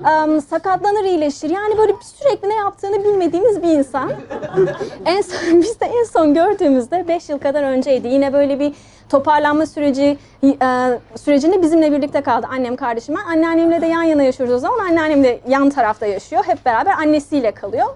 e, 0.00 0.40
sakatlanır, 0.40 1.04
iyileşir. 1.04 1.50
Yani 1.50 1.78
böyle 1.78 1.92
sürekli 2.02 2.48
ne 2.48 2.54
yaptığını 2.54 3.04
bilmediğimiz 3.04 3.62
bir 3.62 3.68
insan. 3.68 4.12
en 5.06 5.20
son, 5.20 5.38
biz 5.62 5.80
de 5.80 5.86
en 5.86 6.04
son 6.04 6.34
gördüğümüzde 6.34 7.08
5 7.08 7.28
yıl 7.28 7.38
kadar 7.38 7.62
önceydi. 7.62 8.08
Yine 8.08 8.32
böyle 8.32 8.60
bir 8.60 8.74
toparlanma 9.08 9.66
süreci 9.66 10.18
e, 10.44 10.56
sürecinde 11.16 11.62
bizimle 11.62 11.92
birlikte 11.92 12.20
kaldı 12.20 12.46
annem 12.50 12.76
kardeşim. 12.76 13.14
Ben 13.14 13.32
anneannemle 13.32 13.80
de 13.80 13.86
yan 13.86 14.02
yana 14.02 14.22
yaşıyoruz 14.22 14.54
o 14.54 14.58
zaman. 14.58 14.78
Anneannem 14.78 15.24
de 15.24 15.40
yan 15.48 15.70
tarafta 15.70 16.06
yaşıyor. 16.06 16.44
Hep 16.46 16.66
beraber 16.66 16.92
annesiyle 16.92 17.50
kalıyor. 17.50 17.86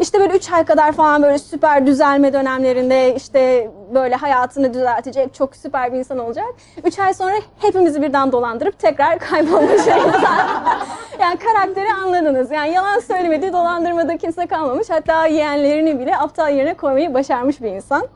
İşte 0.00 0.20
böyle 0.20 0.36
3 0.36 0.52
ay 0.52 0.64
kadar 0.64 0.92
falan 0.92 1.22
böyle 1.22 1.38
süper 1.38 1.86
düzelme 1.86 2.32
dönemlerinde 2.32 3.14
işte 3.14 3.70
böyle 3.94 4.14
hayatını 4.14 4.74
düzeltecek 4.74 5.34
çok 5.34 5.56
süper 5.56 5.92
bir 5.92 5.98
insan 5.98 6.18
olacak. 6.18 6.46
3 6.84 6.98
ay 6.98 7.14
sonra 7.14 7.34
hepimizi 7.58 8.02
birden 8.02 8.32
dolandırıp 8.32 8.78
tekrar 8.78 9.18
kaybolmuş 9.18 9.86
yani 11.20 11.38
karakteri 11.38 11.92
anladınız. 11.92 12.50
Yani 12.50 12.72
yalan 12.72 13.00
söylemedi, 13.00 13.52
dolandırmada 13.52 14.16
kimse 14.16 14.46
kalmamış. 14.46 14.90
Hatta 14.90 15.26
yeğenlerini 15.26 15.98
bile 15.98 16.16
aptal 16.16 16.52
yerine 16.52 16.74
koymayı 16.74 17.14
başarmış 17.14 17.62
bir 17.62 17.70
insan. 17.70 18.08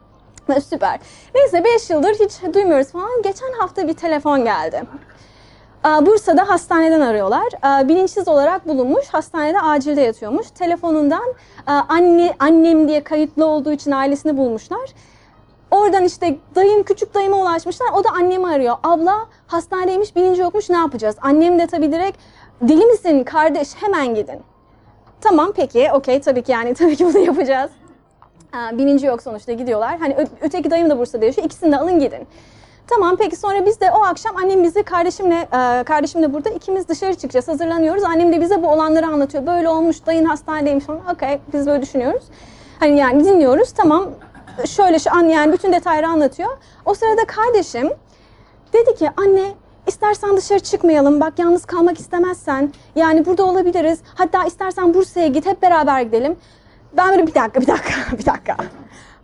Süper. 0.68 1.00
Neyse 1.34 1.64
5 1.64 1.90
yıldır 1.90 2.14
hiç 2.14 2.54
duymuyoruz 2.54 2.92
falan. 2.92 3.22
Geçen 3.22 3.52
hafta 3.60 3.88
bir 3.88 3.94
telefon 3.94 4.44
geldi. 4.44 4.82
Aa, 5.84 6.06
Bursa'da 6.06 6.48
hastaneden 6.48 7.00
arıyorlar. 7.00 7.48
Aa, 7.62 7.88
Bilinçsiz 7.88 8.28
olarak 8.28 8.68
bulunmuş, 8.68 9.08
hastanede 9.08 9.60
acilde 9.60 10.00
yatıyormuş. 10.00 10.50
Telefonundan 10.50 11.34
aa, 11.66 11.80
anne 11.88 12.34
annem 12.38 12.88
diye 12.88 13.04
kayıtlı 13.04 13.46
olduğu 13.46 13.72
için 13.72 13.90
ailesini 13.90 14.36
bulmuşlar. 14.36 14.90
Oradan 15.70 16.04
işte 16.04 16.36
dayım, 16.54 16.82
küçük 16.82 17.14
dayıma 17.14 17.36
ulaşmışlar. 17.36 17.86
O 17.94 18.04
da 18.04 18.08
annemi 18.10 18.48
arıyor. 18.48 18.76
Abla 18.82 19.26
hastanedeymiş, 19.46 20.16
bilinci 20.16 20.40
yokmuş 20.40 20.70
ne 20.70 20.76
yapacağız? 20.76 21.16
Annem 21.22 21.58
de 21.58 21.66
tabii 21.66 21.92
direkt 21.92 22.18
deli 22.62 22.86
misin 22.86 23.24
kardeş 23.24 23.68
hemen 23.74 24.14
gidin. 24.14 24.40
Tamam 25.20 25.52
peki, 25.56 25.90
okey 25.92 26.20
tabii 26.20 26.42
ki 26.42 26.52
yani 26.52 26.74
tabii 26.78 26.96
ki 26.96 27.04
bunu 27.06 27.18
yapacağız. 27.18 27.70
Aa, 28.52 28.78
bilinci 28.78 29.06
yok 29.06 29.22
sonuçta 29.22 29.52
gidiyorlar. 29.52 29.98
Hani 29.98 30.26
öteki 30.40 30.70
dayım 30.70 30.90
da 30.90 30.98
Bursa'da 30.98 31.24
yaşıyor. 31.24 31.46
İkisini 31.46 31.72
de 31.72 31.78
alın 31.78 31.98
gidin. 32.00 32.26
Tamam 32.94 33.16
peki 33.16 33.36
sonra 33.36 33.66
biz 33.66 33.80
de 33.80 33.90
o 33.90 34.02
akşam 34.02 34.36
annem 34.36 34.62
bizi 34.62 34.82
kardeşimle 34.82 35.34
e, 35.34 35.84
kardeşim 35.84 36.22
de 36.22 36.34
burada 36.34 36.50
ikimiz 36.50 36.88
dışarı 36.88 37.14
çıkacağız 37.14 37.48
hazırlanıyoruz. 37.48 38.04
Annem 38.04 38.32
de 38.32 38.40
bize 38.40 38.62
bu 38.62 38.68
olanları 38.68 39.06
anlatıyor. 39.06 39.46
Böyle 39.46 39.68
olmuş 39.68 40.06
dayın 40.06 40.24
hastanedeymiş 40.24 40.84
falan. 40.84 41.00
Okey 41.14 41.40
biz 41.52 41.66
böyle 41.66 41.82
düşünüyoruz. 41.82 42.22
Hani 42.80 42.98
yani 42.98 43.24
dinliyoruz 43.24 43.72
tamam 43.72 44.10
şöyle 44.66 44.98
şu 44.98 45.10
an 45.12 45.24
yani 45.24 45.52
bütün 45.52 45.72
detayları 45.72 46.08
anlatıyor. 46.08 46.50
O 46.84 46.94
sırada 46.94 47.24
kardeşim 47.26 47.90
dedi 48.72 48.94
ki 48.94 49.10
anne 49.16 49.54
istersen 49.86 50.36
dışarı 50.36 50.60
çıkmayalım 50.60 51.20
bak 51.20 51.38
yalnız 51.38 51.64
kalmak 51.64 52.00
istemezsen 52.00 52.72
yani 52.96 53.26
burada 53.26 53.44
olabiliriz. 53.44 53.98
Hatta 54.14 54.44
istersen 54.44 54.94
Bursa'ya 54.94 55.26
git 55.26 55.46
hep 55.46 55.62
beraber 55.62 56.00
gidelim. 56.00 56.36
Ben 56.96 57.10
böyle 57.10 57.26
bir 57.26 57.34
dakika 57.34 57.60
bir 57.60 57.66
dakika 57.66 58.18
bir 58.18 58.26
dakika. 58.26 58.56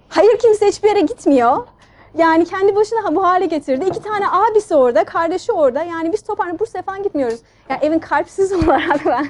Hayır 0.09 0.39
kimse 0.39 0.67
hiçbir 0.67 0.89
yere 0.89 1.01
gitmiyor. 1.01 1.67
Yani 2.15 2.45
kendi 2.45 2.77
başına 2.77 3.15
bu 3.15 3.25
hale 3.25 3.47
getirdi. 3.47 3.85
İki 3.89 4.03
tane 4.03 4.25
abisi 4.31 4.75
orada, 4.75 5.05
kardeşi 5.05 5.53
orada. 5.53 5.83
Yani 5.83 6.13
biz 6.13 6.23
Topar'la 6.23 6.59
Bursa'ya 6.59 6.83
falan 6.83 7.03
gitmiyoruz. 7.03 7.41
Yani 7.71 7.81
evin 7.83 7.99
kalpsiz 7.99 8.53
olarak 8.65 9.07
ben. 9.07 9.29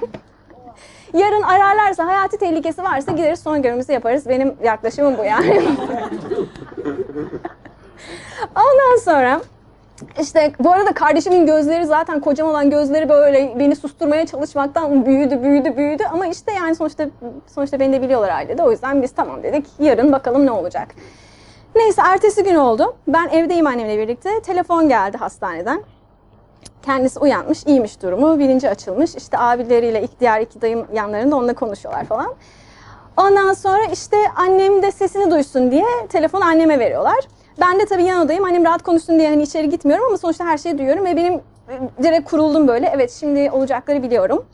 Yarın 1.14 1.42
ararlarsa, 1.42 2.06
hayati 2.06 2.38
tehlikesi 2.38 2.82
varsa 2.82 3.12
gideriz 3.12 3.40
son 3.40 3.62
görümüzü 3.62 3.92
yaparız. 3.92 4.28
Benim 4.28 4.56
yaklaşımım 4.64 5.18
bu 5.18 5.24
yani. 5.24 5.62
Ondan 8.56 8.96
sonra 9.04 9.40
işte 10.20 10.52
bu 10.60 10.72
arada 10.72 10.92
kardeşimin 10.92 11.46
gözleri 11.46 11.86
zaten 11.86 12.20
kocaman 12.20 12.50
olan 12.50 12.70
gözleri 12.70 13.08
böyle 13.08 13.58
beni 13.58 13.76
susturmaya 13.76 14.26
çalışmaktan 14.26 15.06
büyüdü, 15.06 15.42
büyüdü, 15.42 15.76
büyüdü. 15.76 16.02
Ama 16.12 16.26
işte 16.26 16.52
yani 16.52 16.74
sonuçta 16.74 17.08
sonuçta 17.46 17.80
beni 17.80 17.92
de 17.92 18.02
biliyorlar 18.02 18.28
ailede. 18.28 18.62
O 18.62 18.70
yüzden 18.70 19.02
biz 19.02 19.12
tamam 19.12 19.42
dedik. 19.42 19.66
Yarın 19.78 20.12
bakalım 20.12 20.46
ne 20.46 20.50
olacak. 20.50 20.88
Neyse 21.74 22.02
ertesi 22.04 22.44
gün 22.44 22.54
oldu. 22.54 22.96
Ben 23.08 23.28
evdeyim 23.28 23.66
annemle 23.66 23.98
birlikte. 23.98 24.40
Telefon 24.40 24.88
geldi 24.88 25.16
hastaneden. 25.16 25.82
Kendisi 26.82 27.18
uyanmış, 27.20 27.66
iyiymiş 27.66 28.02
durumu. 28.02 28.38
Bilinci 28.38 28.70
açılmış. 28.70 29.14
İşte 29.14 29.38
abileriyle 29.38 30.02
ilk 30.02 30.20
diğer 30.20 30.40
iki 30.40 30.60
dayım 30.60 30.86
yanlarında 30.92 31.36
onunla 31.36 31.54
konuşuyorlar 31.54 32.04
falan. 32.04 32.34
Ondan 33.16 33.52
sonra 33.52 33.84
işte 33.92 34.16
annem 34.36 34.82
de 34.82 34.92
sesini 34.92 35.30
duysun 35.30 35.70
diye 35.70 35.86
telefonu 36.08 36.44
anneme 36.44 36.78
veriyorlar. 36.78 37.18
Ben 37.60 37.80
de 37.80 37.86
tabii 37.86 38.04
yan 38.04 38.26
odayım. 38.26 38.44
Annem 38.44 38.64
rahat 38.64 38.82
konuşsun 38.82 39.18
diye 39.18 39.28
hani 39.28 39.42
içeri 39.42 39.68
gitmiyorum 39.68 40.06
ama 40.06 40.18
sonuçta 40.18 40.44
her 40.44 40.58
şeyi 40.58 40.78
duyuyorum 40.78 41.04
ve 41.04 41.16
benim 41.16 41.40
direkt 42.02 42.30
kuruldum 42.30 42.68
böyle. 42.68 42.92
Evet 42.94 43.10
şimdi 43.10 43.50
olacakları 43.50 44.02
biliyorum. 44.02 44.44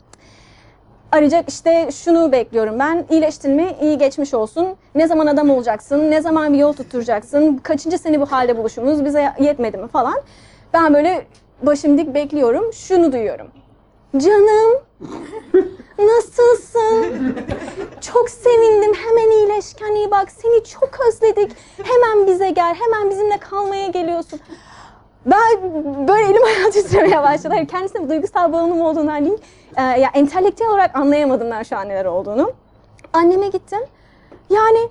Arayacak 1.15 1.49
işte 1.49 1.89
şunu 1.91 2.31
bekliyorum 2.31 2.79
ben. 2.79 3.05
İyileştin 3.09 3.51
mi? 3.51 3.75
İyi 3.81 3.97
geçmiş 3.97 4.33
olsun. 4.33 4.67
Ne 4.95 5.07
zaman 5.07 5.27
adam 5.27 5.49
olacaksın? 5.49 6.11
Ne 6.11 6.21
zaman 6.21 6.53
bir 6.53 6.57
yol 6.57 6.73
tutturacaksın? 6.73 7.57
Kaçıncı 7.57 7.97
sene 7.97 8.21
bu 8.21 8.25
halde 8.25 8.57
buluşumuz? 8.57 9.05
Bize 9.05 9.33
yetmedi 9.39 9.77
mi 9.77 9.87
falan. 9.87 10.21
Ben 10.73 10.93
böyle 10.93 11.25
başım 11.61 11.97
dik 11.97 12.13
bekliyorum. 12.13 12.73
Şunu 12.73 13.11
duyuyorum. 13.13 13.47
Canım. 14.17 14.79
Nasılsın? 15.99 17.35
Çok 18.01 18.29
sevindim. 18.29 18.93
Hemen 18.93 19.31
iyileş. 19.31 19.73
Kendine 19.73 19.97
iyi 19.97 20.11
bak. 20.11 20.31
Seni 20.31 20.63
çok 20.63 20.89
özledik. 21.07 21.51
Hemen 21.83 22.27
bize 22.27 22.49
gel. 22.49 22.75
Hemen 22.75 23.09
bizimle 23.09 23.37
kalmaya 23.37 23.87
geliyorsun. 23.87 24.39
Ben 25.25 25.61
böyle 26.07 26.23
elim 26.25 26.43
ayağım 26.43 26.71
titremeye 26.71 27.23
başladı. 27.23 27.53
Hayır, 27.53 27.67
kendisine 27.67 28.09
duygusal 28.09 28.53
bağımlılığım 28.53 28.81
olduğundan 28.81 29.25
değil. 29.25 29.37
Ee, 29.77 29.81
ya 29.81 30.09
entelektüel 30.13 30.69
olarak 30.69 30.95
anlayamadım 30.95 31.51
ben 31.51 31.63
şu 31.63 31.77
an 31.77 31.89
neler 31.89 32.05
olduğunu. 32.05 32.51
Anneme 33.13 33.47
gittim. 33.47 33.79
Yani 34.49 34.89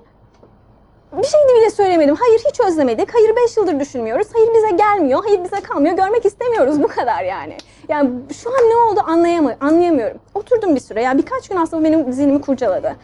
bir 1.17 1.23
şey 1.27 1.39
bile 1.57 1.69
söylemedim. 1.69 2.15
Hayır 2.15 2.41
hiç 2.49 2.59
özlemedik. 2.59 3.13
Hayır 3.13 3.35
beş 3.35 3.57
yıldır 3.57 3.79
düşünmüyoruz. 3.79 4.27
Hayır 4.33 4.49
bize 4.53 4.69
gelmiyor. 4.69 5.23
Hayır 5.25 5.43
bize 5.43 5.61
kalmıyor. 5.61 5.95
Görmek 5.95 6.25
istemiyoruz 6.25 6.83
bu 6.83 6.87
kadar 6.87 7.23
yani. 7.23 7.57
Yani 7.89 8.09
şu 8.33 8.49
an 8.49 8.69
ne 8.69 8.75
oldu 8.75 9.01
anlayamı 9.07 9.55
anlayamıyorum. 9.61 10.17
Oturdum 10.33 10.75
bir 10.75 10.79
süre. 10.79 11.01
Yani 11.01 11.17
birkaç 11.17 11.47
gün 11.47 11.55
aslında 11.55 11.83
benim 11.83 12.13
zihnimi 12.13 12.41
kurcaladı. 12.41 12.95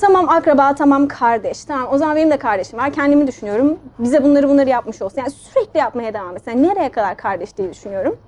Tamam 0.00 0.28
akraba, 0.28 0.74
tamam 0.74 1.08
kardeş. 1.08 1.64
Tamam 1.64 1.88
o 1.90 1.98
zaman 1.98 2.16
benim 2.16 2.30
de 2.30 2.36
kardeşim 2.36 2.78
var. 2.78 2.92
Kendimi 2.92 3.26
düşünüyorum. 3.26 3.78
Bize 3.98 4.24
bunları 4.24 4.48
bunları 4.48 4.68
yapmış 4.68 5.02
olsun. 5.02 5.18
Yani 5.18 5.30
sürekli 5.30 5.78
yapmaya 5.78 6.14
devam 6.14 6.36
etsin. 6.36 6.50
Yani 6.50 6.62
nereye 6.68 6.88
kadar 6.88 7.16
kardeş 7.16 7.56
diye 7.56 7.72
düşünüyorum. 7.72 8.18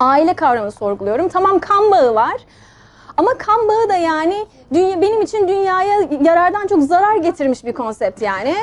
Aile 0.00 0.34
kavramını 0.34 0.72
sorguluyorum. 0.72 1.28
Tamam 1.28 1.58
kan 1.58 1.90
bağı 1.90 2.14
var. 2.14 2.36
Ama 3.16 3.38
kan 3.38 3.68
bağı 3.68 3.88
da 3.88 3.96
yani 3.96 4.46
dünya, 4.74 5.00
benim 5.00 5.22
için 5.22 5.48
dünyaya 5.48 6.08
yarardan 6.22 6.66
çok 6.66 6.82
zarar 6.82 7.16
getirmiş 7.16 7.64
bir 7.64 7.72
konsept 7.72 8.22
yani. 8.22 8.54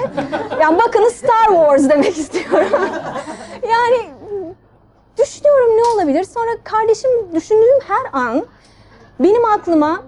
Yani 0.61 0.79
bakın 0.79 1.09
Star 1.09 1.45
Wars 1.45 1.89
demek 1.89 2.17
istiyorum. 2.17 2.69
yani 3.63 4.09
düşünüyorum 5.19 5.77
ne 5.77 5.83
olabilir. 5.95 6.23
Sonra 6.23 6.51
kardeşim 6.63 7.11
düşündüğüm 7.35 7.79
her 7.87 8.19
an 8.19 8.45
benim 9.19 9.45
aklıma 9.45 10.01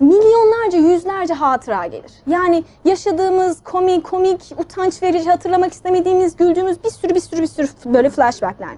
milyonlarca, 0.00 0.78
yüzlerce 0.78 1.34
hatıra 1.34 1.86
gelir. 1.86 2.12
Yani 2.26 2.64
yaşadığımız 2.84 3.62
komik, 3.64 4.04
komik, 4.04 4.54
utanç 4.58 5.02
verici, 5.02 5.30
hatırlamak 5.30 5.72
istemediğimiz, 5.72 6.36
güldüğümüz 6.36 6.84
bir 6.84 6.90
sürü 6.90 7.14
bir 7.14 7.20
sürü 7.20 7.42
bir 7.42 7.46
sürü 7.46 7.68
böyle 7.84 8.10
flashbackler. 8.10 8.76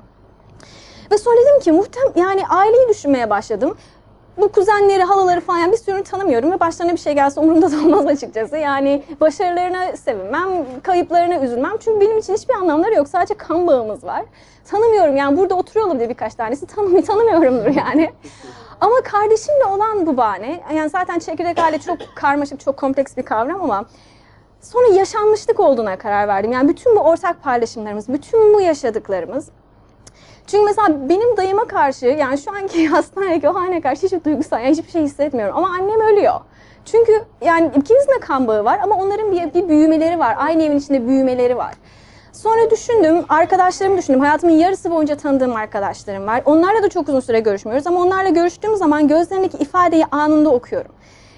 Ve 1.11 1.19
sonra 1.19 1.37
dedim 1.37 1.61
ki 1.61 1.73
muhtem 1.73 2.13
yani 2.17 2.47
aileyi 2.47 2.89
düşünmeye 2.89 3.31
başladım. 3.31 3.77
Bu 4.41 4.49
kuzenleri, 4.49 5.03
halaları 5.03 5.41
falan 5.41 5.59
yani 5.59 5.73
bir 5.73 5.77
sürünü 5.77 6.03
tanımıyorum 6.03 6.53
ve 6.53 6.61
başlarına 6.61 6.93
bir 6.93 6.99
şey 6.99 7.15
gelse 7.15 7.41
umurumda 7.41 7.73
da 7.73 7.77
olmaz 7.77 8.07
açıkçası. 8.07 8.57
Yani 8.57 9.03
başarılarına 9.21 9.97
sevinmem, 9.97 10.49
kayıplarına 10.83 11.41
üzülmem. 11.41 11.73
Çünkü 11.81 12.01
benim 12.01 12.19
için 12.19 12.35
hiçbir 12.35 12.55
anlamları 12.55 12.95
yok. 12.95 13.09
Sadece 13.09 13.35
kan 13.35 13.67
bağımız 13.67 14.05
var. 14.05 14.25
Tanımıyorum 14.65 15.17
yani 15.17 15.39
burada 15.39 15.55
oturuyor 15.55 15.87
olabilir 15.87 16.09
birkaç 16.09 16.35
tanesi. 16.35 16.67
Tanım, 16.67 17.03
tanımıyorumdur 17.03 17.71
yani. 17.77 18.13
Ama 18.81 19.01
kardeşimle 19.05 19.65
olan 19.65 20.07
bu 20.07 20.17
bahane, 20.17 20.61
yani 20.75 20.91
zaten 20.91 21.19
çekirdek 21.19 21.59
aile 21.59 21.79
çok 21.79 21.99
karmaşık, 22.17 22.61
çok 22.61 22.77
kompleks 22.77 23.17
bir 23.17 23.23
kavram 23.23 23.63
ama 23.63 23.85
sonra 24.61 24.87
yaşanmışlık 24.95 25.61
olduğuna 25.61 25.99
karar 25.99 26.29
verdim. 26.29 26.53
Yani 26.53 26.69
bütün 26.69 26.97
bu 26.97 27.01
ortak 27.01 27.43
paylaşımlarımız, 27.43 28.09
bütün 28.09 28.55
bu 28.55 28.61
yaşadıklarımız 28.61 29.49
çünkü 30.49 30.65
mesela 30.65 31.09
benim 31.09 31.37
dayıma 31.37 31.65
karşı 31.65 32.07
yani 32.07 32.39
şu 32.39 32.51
anki 32.51 32.87
hastanedeki 32.89 33.49
o 33.49 33.55
hane 33.55 33.81
karşı 33.81 34.07
hiçbir 34.07 34.25
duygusal 34.25 34.61
yani 34.61 34.71
hiçbir 34.71 34.91
şey 34.91 35.03
hissetmiyorum. 35.03 35.57
Ama 35.57 35.69
annem 35.69 36.01
ölüyor. 36.01 36.41
Çünkü 36.85 37.13
yani 37.41 37.67
ikimizin 37.67 38.09
de 38.09 38.21
kan 38.21 38.47
bağı 38.49 38.65
var 38.65 38.81
ama 38.83 38.95
onların 38.95 39.33
bir, 39.33 39.55
bir 39.55 39.69
büyümeleri 39.69 40.19
var. 40.19 40.37
Aynı 40.39 40.63
evin 40.63 40.79
içinde 40.79 41.07
büyümeleri 41.07 41.57
var. 41.57 41.75
Sonra 42.43 42.71
düşündüm, 42.71 43.25
arkadaşlarımı 43.29 43.99
düşündüm. 43.99 44.21
Hayatımın 44.21 44.55
yarısı 44.55 44.91
boyunca 44.91 45.17
tanıdığım 45.17 45.57
arkadaşlarım 45.57 46.27
var. 46.27 46.43
Onlarla 46.45 46.83
da 46.83 46.89
çok 46.89 47.09
uzun 47.09 47.21
süre 47.21 47.41
görüşmüyoruz 47.41 47.87
ama 47.87 48.01
onlarla 48.01 48.29
görüştüğüm 48.29 48.77
zaman 48.77 49.09
gözlerindeki 49.09 49.57
ifadeyi 49.57 50.05
anında 50.11 50.51
okuyorum. 50.51 50.93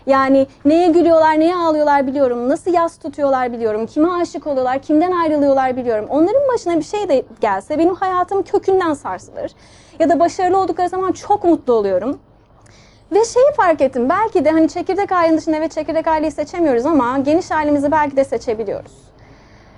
Yani 0.06 0.46
neye 0.64 0.88
gülüyorlar, 0.88 1.40
neye 1.40 1.56
ağlıyorlar 1.56 2.06
biliyorum. 2.06 2.48
Nasıl 2.48 2.72
yas 2.72 2.98
tutuyorlar 2.98 3.52
biliyorum. 3.52 3.86
Kime 3.86 4.08
aşık 4.10 4.46
oluyorlar, 4.46 4.82
kimden 4.82 5.12
ayrılıyorlar 5.12 5.76
biliyorum. 5.76 6.06
Onların 6.08 6.42
başına 6.54 6.76
bir 6.76 6.84
şey 6.84 7.08
de 7.08 7.24
gelse 7.40 7.78
benim 7.78 7.94
hayatım 7.94 8.42
kökünden 8.42 8.94
sarsılır. 8.94 9.52
Ya 9.98 10.08
da 10.08 10.20
başarılı 10.20 10.58
oldukları 10.58 10.88
zaman 10.88 11.12
çok 11.12 11.44
mutlu 11.44 11.72
oluyorum. 11.72 12.18
Ve 13.12 13.24
şeyi 13.24 13.52
fark 13.56 13.80
ettim. 13.80 14.08
Belki 14.08 14.44
de 14.44 14.50
hani 14.50 14.68
çekirdek 14.68 15.12
ailenin 15.12 15.38
dışında 15.38 15.56
evet 15.56 15.72
çekirdek 15.72 16.06
aileyi 16.06 16.32
seçemiyoruz 16.32 16.86
ama 16.86 17.18
geniş 17.18 17.52
ailemizi 17.52 17.90
belki 17.90 18.16
de 18.16 18.24
seçebiliyoruz. 18.24 19.09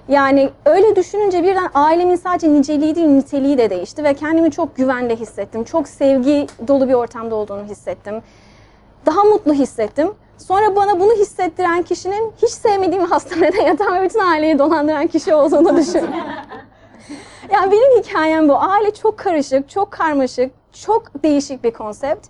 Yani 0.09 0.51
öyle 0.65 0.97
düşününce 0.97 1.43
birden 1.43 1.71
ailemin 1.75 2.17
sadece 2.17 2.53
niceliği 2.53 2.95
değil 2.95 3.09
niteliği 3.09 3.59
de 3.59 3.71
değişti 3.71 4.05
ve 4.05 4.15
kendimi 4.15 4.51
çok 4.51 4.77
güvende 4.77 5.17
hissettim. 5.17 5.65
Çok 5.65 5.89
sevgi 5.89 6.47
dolu 6.69 6.89
bir 6.89 6.95
ortamda 6.95 7.35
olduğunu 7.35 7.65
hissettim 7.65 8.23
daha 9.07 9.25
mutlu 9.25 9.53
hissettim. 9.53 10.15
Sonra 10.39 10.77
bana 10.77 11.01
bunu 11.01 11.13
hissettiren 11.13 11.83
kişinin 11.83 12.33
hiç 12.43 12.51
sevmediğim 12.51 13.05
hastanede 13.11 13.63
yatan 13.63 13.95
ve 13.95 14.05
bütün 14.05 14.21
aileyi 14.21 14.59
dolandıran 14.59 15.07
kişi 15.07 15.35
olduğunu 15.35 15.77
düşün. 15.77 16.03
yani 17.53 17.73
benim 17.73 18.03
hikayem 18.03 18.49
bu. 18.49 18.57
Aile 18.57 18.95
çok 18.95 19.19
karışık, 19.19 19.69
çok 19.69 19.91
karmaşık, 19.91 20.51
çok 20.73 21.23
değişik 21.23 21.65
bir 21.65 21.71
konsept. 21.71 22.27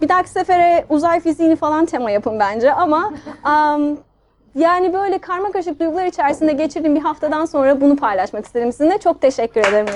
Bir 0.00 0.08
dahaki 0.08 0.30
sefere 0.30 0.86
uzay 0.88 1.20
fiziğini 1.20 1.56
falan 1.56 1.86
tema 1.86 2.10
yapın 2.10 2.40
bence 2.40 2.72
ama 2.72 3.12
um, 3.44 3.98
yani 4.54 4.92
böyle 4.92 5.18
karma 5.18 5.52
karışık 5.52 5.80
duygular 5.80 6.06
içerisinde 6.06 6.52
geçirdiğim 6.52 6.96
bir 6.96 7.00
haftadan 7.00 7.44
sonra 7.44 7.80
bunu 7.80 7.96
paylaşmak 7.96 8.44
istedim 8.44 8.72
sizinle. 8.72 8.98
Çok 8.98 9.20
teşekkür 9.20 9.60
ederim. 9.60 9.86